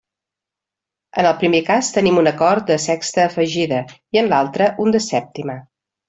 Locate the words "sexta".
2.87-3.25